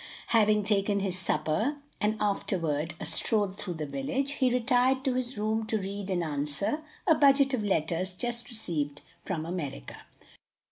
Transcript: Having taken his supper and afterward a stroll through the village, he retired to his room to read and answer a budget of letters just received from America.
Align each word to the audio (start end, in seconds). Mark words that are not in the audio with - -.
Having 0.29 0.63
taken 0.63 0.99
his 1.01 1.15
supper 1.15 1.77
and 1.99 2.17
afterward 2.19 2.95
a 2.99 3.05
stroll 3.05 3.49
through 3.51 3.75
the 3.75 3.85
village, 3.85 4.31
he 4.31 4.49
retired 4.49 5.03
to 5.05 5.13
his 5.13 5.37
room 5.37 5.63
to 5.67 5.77
read 5.77 6.09
and 6.09 6.23
answer 6.23 6.81
a 7.05 7.13
budget 7.13 7.53
of 7.53 7.61
letters 7.63 8.15
just 8.15 8.49
received 8.49 9.03
from 9.23 9.45
America. 9.45 9.97